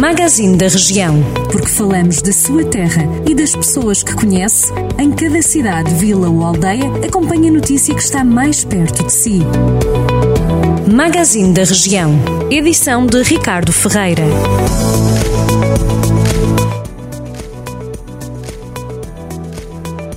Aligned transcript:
Magazine 0.00 0.56
da 0.56 0.66
Região. 0.66 1.22
Porque 1.52 1.68
falamos 1.68 2.22
da 2.22 2.32
sua 2.32 2.64
terra 2.64 3.02
e 3.28 3.34
das 3.34 3.54
pessoas 3.54 4.02
que 4.02 4.14
conhece, 4.14 4.72
em 4.98 5.12
cada 5.12 5.42
cidade, 5.42 5.94
vila 5.94 6.26
ou 6.26 6.42
aldeia, 6.42 6.86
acompanhe 7.06 7.50
a 7.50 7.52
notícia 7.52 7.94
que 7.94 8.00
está 8.00 8.24
mais 8.24 8.64
perto 8.64 9.04
de 9.04 9.12
si. 9.12 9.40
Magazine 10.90 11.52
da 11.52 11.64
Região. 11.64 12.14
Edição 12.50 13.06
de 13.06 13.22
Ricardo 13.22 13.74
Ferreira. 13.74 14.22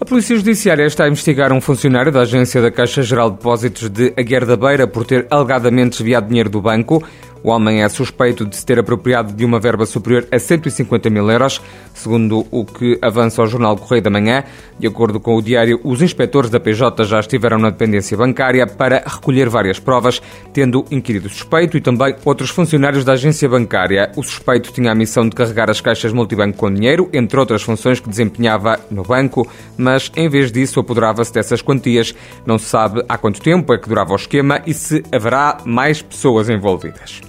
A 0.00 0.04
Polícia 0.04 0.36
Judiciária 0.36 0.86
está 0.86 1.06
a 1.06 1.08
investigar 1.08 1.52
um 1.52 1.60
funcionário 1.60 2.12
da 2.12 2.20
Agência 2.20 2.62
da 2.62 2.70
Caixa 2.70 3.02
Geral 3.02 3.28
de 3.28 3.38
Depósitos 3.38 3.88
de 3.88 4.14
Aguer 4.16 4.46
da 4.46 4.56
Beira 4.56 4.86
por 4.86 5.04
ter 5.04 5.26
alegadamente 5.28 5.98
desviado 5.98 6.28
dinheiro 6.28 6.48
do 6.48 6.62
banco. 6.62 7.02
O 7.44 7.50
homem 7.50 7.82
é 7.82 7.88
suspeito 7.90 8.46
de 8.46 8.56
se 8.56 8.64
ter 8.64 8.78
apropriado 8.78 9.34
de 9.34 9.44
uma 9.44 9.60
verba 9.60 9.84
superior 9.84 10.26
a 10.32 10.38
150 10.38 11.10
mil 11.10 11.30
euros, 11.30 11.60
segundo 11.92 12.46
o 12.50 12.64
que 12.64 12.98
avança 13.02 13.42
o 13.42 13.46
jornal 13.46 13.76
Correio 13.76 14.02
da 14.02 14.08
Manhã. 14.08 14.44
De 14.78 14.86
acordo 14.86 15.20
com 15.20 15.36
o 15.36 15.42
diário, 15.42 15.78
os 15.84 16.00
inspectores 16.00 16.48
da 16.48 16.58
PJ 16.58 17.04
já 17.04 17.20
estiveram 17.20 17.58
na 17.58 17.68
dependência 17.68 18.16
bancária 18.16 18.66
para 18.66 19.04
recolher 19.06 19.50
várias 19.50 19.78
provas, 19.78 20.22
tendo 20.54 20.86
inquirido 20.90 21.26
o 21.26 21.28
suspeito 21.28 21.76
e 21.76 21.82
também 21.82 22.16
outros 22.24 22.48
funcionários 22.48 23.04
da 23.04 23.12
agência 23.12 23.46
bancária. 23.46 24.10
O 24.16 24.22
suspeito 24.22 24.72
tinha 24.72 24.92
a 24.92 24.94
missão 24.94 25.28
de 25.28 25.36
carregar 25.36 25.68
as 25.68 25.82
caixas 25.82 26.14
multibanco 26.14 26.56
com 26.56 26.72
dinheiro, 26.72 27.10
entre 27.12 27.38
outras 27.38 27.62
funções 27.62 28.00
que 28.00 28.08
desempenhava 28.08 28.80
no 28.90 29.02
banco, 29.02 29.46
mas 29.76 30.10
em 30.16 30.30
vez 30.30 30.50
disso 30.50 30.80
apoderava-se 30.80 31.34
dessas 31.34 31.60
quantias. 31.60 32.14
Não 32.46 32.56
se 32.56 32.64
sabe 32.64 33.04
há 33.06 33.18
quanto 33.18 33.42
tempo 33.42 33.74
é 33.74 33.76
que 33.76 33.86
durava 33.86 34.14
o 34.14 34.16
esquema 34.16 34.62
e 34.66 34.72
se 34.72 35.02
haverá 35.12 35.58
mais 35.66 36.00
pessoas 36.00 36.48
envolvidas. 36.48 37.20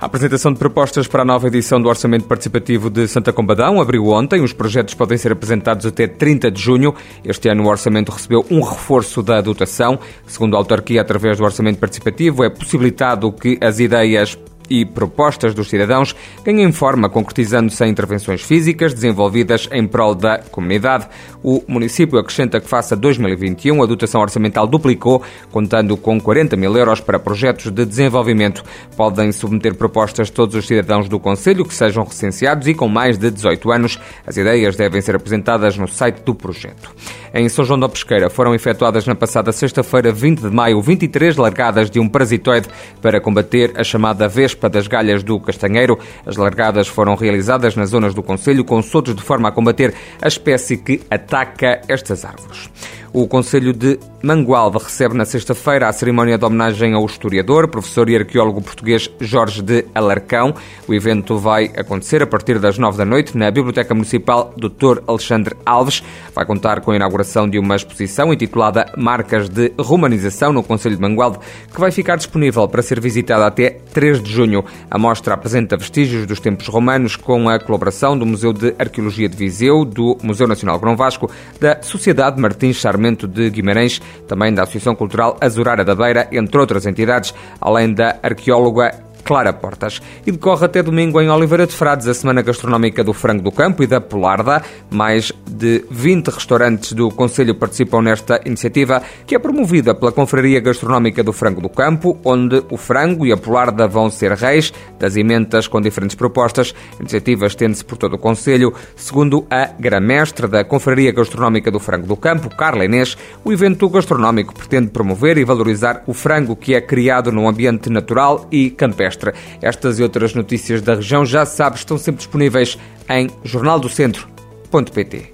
A 0.00 0.06
apresentação 0.06 0.52
de 0.52 0.60
propostas 0.60 1.08
para 1.08 1.22
a 1.22 1.24
nova 1.24 1.48
edição 1.48 1.82
do 1.82 1.88
Orçamento 1.88 2.24
Participativo 2.24 2.88
de 2.88 3.08
Santa 3.08 3.32
Combadão 3.32 3.80
abriu 3.80 4.06
ontem. 4.06 4.40
Os 4.40 4.52
projetos 4.52 4.94
podem 4.94 5.18
ser 5.18 5.32
apresentados 5.32 5.84
até 5.84 6.06
30 6.06 6.52
de 6.52 6.62
junho. 6.62 6.94
Este 7.24 7.48
ano 7.48 7.64
o 7.64 7.66
orçamento 7.66 8.12
recebeu 8.12 8.46
um 8.48 8.62
reforço 8.62 9.24
da 9.24 9.40
dotação. 9.40 9.98
Segundo 10.24 10.54
a 10.54 10.58
autarquia, 10.60 11.00
através 11.00 11.38
do 11.38 11.44
Orçamento 11.44 11.80
Participativo, 11.80 12.44
é 12.44 12.48
possibilitado 12.48 13.32
que 13.32 13.58
as 13.60 13.80
ideias 13.80 14.38
e 14.68 14.84
propostas 14.84 15.54
dos 15.54 15.68
cidadãos 15.68 16.14
ganhem 16.44 16.70
forma, 16.72 17.08
concretizando-se 17.08 17.84
em 17.84 17.90
intervenções 17.90 18.42
físicas 18.42 18.92
desenvolvidas 18.92 19.68
em 19.72 19.86
prol 19.86 20.14
da 20.14 20.38
comunidade. 20.38 21.08
O 21.42 21.62
município 21.66 22.18
acrescenta 22.18 22.60
que, 22.60 22.68
face 22.68 22.94
a 22.94 22.96
2021, 22.96 23.82
a 23.82 23.86
dotação 23.86 24.20
orçamental 24.20 24.66
duplicou, 24.66 25.22
contando 25.50 25.96
com 25.96 26.20
40 26.20 26.56
mil 26.56 26.76
euros 26.76 27.00
para 27.00 27.18
projetos 27.18 27.70
de 27.70 27.84
desenvolvimento. 27.84 28.62
Podem 28.96 29.30
submeter 29.32 29.74
propostas 29.74 30.30
todos 30.30 30.54
os 30.54 30.66
cidadãos 30.66 31.08
do 31.08 31.20
Conselho 31.20 31.64
que 31.64 31.74
sejam 31.74 32.04
recenseados 32.04 32.66
e 32.66 32.74
com 32.74 32.88
mais 32.88 33.16
de 33.16 33.30
18 33.30 33.70
anos. 33.70 33.98
As 34.26 34.36
ideias 34.36 34.76
devem 34.76 35.00
ser 35.00 35.16
apresentadas 35.16 35.76
no 35.76 35.86
site 35.88 36.22
do 36.22 36.34
projeto. 36.34 36.94
Em 37.32 37.48
São 37.48 37.64
João 37.64 37.78
da 37.78 37.88
Pesqueira 37.88 38.30
foram 38.30 38.54
efetuadas 38.54 39.06
na 39.06 39.14
passada 39.14 39.52
sexta-feira, 39.52 40.10
20 40.10 40.40
de 40.40 40.50
maio, 40.50 40.80
23 40.80 41.36
largadas 41.36 41.90
de 41.90 42.00
um 42.00 42.08
parasitoide 42.08 42.68
para 43.00 43.20
combater 43.20 43.72
a 43.76 43.84
chamada 43.84 44.26
Vespa 44.26 44.57
das 44.66 44.88
Galhas 44.88 45.22
do 45.22 45.38
Castanheiro. 45.38 45.98
As 46.24 46.36
largadas 46.36 46.88
foram 46.88 47.14
realizadas 47.14 47.76
nas 47.76 47.90
zonas 47.90 48.14
do 48.14 48.22
Conselho 48.22 48.64
com 48.64 48.80
soltos 48.80 49.14
de 49.14 49.22
forma 49.22 49.50
a 49.50 49.52
combater 49.52 49.92
a 50.22 50.26
espécie 50.26 50.78
que 50.78 51.02
ataca 51.10 51.82
estas 51.86 52.24
árvores. 52.24 52.70
O 53.12 53.28
Conselho 53.28 53.74
de 53.74 53.98
Mangualde 54.20 54.78
recebe 54.78 55.14
na 55.14 55.24
sexta-feira 55.24 55.88
a 55.88 55.92
cerimónia 55.92 56.36
de 56.36 56.44
homenagem 56.44 56.92
ao 56.92 57.06
historiador, 57.06 57.68
professor 57.68 58.08
e 58.10 58.16
arqueólogo 58.16 58.60
português 58.60 59.08
Jorge 59.20 59.62
de 59.62 59.84
Alarcão. 59.94 60.52
O 60.88 60.94
evento 60.94 61.38
vai 61.38 61.70
acontecer 61.76 62.20
a 62.20 62.26
partir 62.26 62.58
das 62.58 62.78
nove 62.78 62.98
da 62.98 63.04
noite 63.04 63.38
na 63.38 63.48
Biblioteca 63.48 63.94
Municipal 63.94 64.52
Dr. 64.56 65.02
Alexandre 65.06 65.54
Alves. 65.64 66.02
Vai 66.34 66.44
contar 66.44 66.80
com 66.80 66.90
a 66.90 66.96
inauguração 66.96 67.48
de 67.48 67.60
uma 67.60 67.76
exposição 67.76 68.32
intitulada 68.32 68.92
Marcas 68.96 69.48
de 69.48 69.72
Romanização 69.78 70.52
no 70.52 70.64
Conselho 70.64 70.96
de 70.96 71.02
Mangualde, 71.02 71.38
que 71.72 71.78
vai 71.78 71.92
ficar 71.92 72.16
disponível 72.16 72.66
para 72.66 72.82
ser 72.82 73.00
visitada 73.00 73.46
até 73.46 73.70
3 73.70 74.20
de 74.20 74.32
junho. 74.32 74.64
A 74.90 74.98
mostra 74.98 75.34
apresenta 75.34 75.76
vestígios 75.76 76.26
dos 76.26 76.40
tempos 76.40 76.66
romanos 76.66 77.14
com 77.14 77.48
a 77.48 77.60
colaboração 77.60 78.18
do 78.18 78.26
Museu 78.26 78.52
de 78.52 78.74
Arqueologia 78.80 79.28
de 79.28 79.36
Viseu, 79.36 79.84
do 79.84 80.18
Museu 80.24 80.48
Nacional 80.48 80.80
Grão 80.80 80.96
Vasco, 80.96 81.30
da 81.60 81.80
Sociedade 81.82 82.40
Martins 82.40 82.78
Charles 82.78 82.98
de 83.28 83.50
Guimarães, 83.50 84.00
também 84.26 84.52
da 84.52 84.62
Associação 84.62 84.94
Cultural 84.94 85.36
Azurara 85.40 85.84
da 85.84 85.94
Beira, 85.94 86.28
entre 86.32 86.58
outras 86.58 86.86
entidades, 86.86 87.34
além 87.60 87.92
da 87.92 88.18
arqueóloga 88.22 89.07
Clara 89.28 89.52
Portas. 89.52 90.00
E 90.26 90.32
decorre 90.32 90.64
até 90.64 90.82
domingo 90.82 91.20
em 91.20 91.28
Oliveira 91.28 91.66
de 91.66 91.74
Frades 91.74 92.08
a 92.08 92.14
Semana 92.14 92.40
Gastronómica 92.40 93.04
do 93.04 93.12
Frango 93.12 93.42
do 93.42 93.52
Campo 93.52 93.82
e 93.82 93.86
da 93.86 94.00
Polarda. 94.00 94.62
Mais 94.90 95.30
de 95.46 95.84
20 95.90 96.28
restaurantes 96.28 96.94
do 96.94 97.10
Conselho 97.10 97.54
participam 97.54 98.00
nesta 98.00 98.40
iniciativa, 98.46 99.02
que 99.26 99.34
é 99.34 99.38
promovida 99.38 99.94
pela 99.94 100.12
Confraria 100.12 100.60
Gastronómica 100.60 101.22
do 101.22 101.34
Frango 101.34 101.60
do 101.60 101.68
Campo, 101.68 102.18
onde 102.24 102.64
o 102.70 102.78
frango 102.78 103.26
e 103.26 103.30
a 103.30 103.36
polarda 103.36 103.86
vão 103.86 104.08
ser 104.08 104.32
reis 104.32 104.72
das 104.98 105.14
emendas 105.14 105.68
com 105.68 105.78
diferentes 105.78 106.16
propostas. 106.16 106.74
A 106.98 107.02
iniciativa 107.02 107.44
estende-se 107.44 107.84
por 107.84 107.98
todo 107.98 108.14
o 108.14 108.18
Conselho. 108.18 108.72
Segundo 108.96 109.46
a 109.50 109.66
gramestre 109.78 110.46
da 110.46 110.64
Confraria 110.64 111.12
Gastronómica 111.12 111.70
do 111.70 111.78
Frango 111.78 112.06
do 112.06 112.16
Campo, 112.16 112.48
Carla 112.56 112.86
Inês, 112.86 113.14
o 113.44 113.52
evento 113.52 113.90
gastronómico 113.90 114.54
pretende 114.54 114.88
promover 114.88 115.36
e 115.36 115.44
valorizar 115.44 116.02
o 116.06 116.14
frango 116.14 116.56
que 116.56 116.74
é 116.74 116.80
criado 116.80 117.30
num 117.30 117.46
ambiente 117.46 117.90
natural 117.90 118.48
e 118.50 118.70
campestre. 118.70 119.17
Estas 119.60 119.98
e 119.98 120.02
outras 120.02 120.34
notícias 120.34 120.82
da 120.82 120.94
região, 120.94 121.24
já 121.24 121.44
sabe, 121.44 121.76
estão 121.76 121.98
sempre 121.98 122.18
disponíveis 122.18 122.78
em 123.08 123.28
jornaldocentro.pt. 123.44 125.32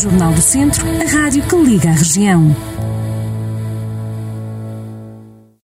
Jornal 0.00 0.32
do 0.32 0.40
Centro, 0.40 0.84
a 0.86 1.10
rádio 1.10 1.42
que 1.42 1.56
liga 1.56 1.88
a 1.88 1.92
região. 1.92 2.54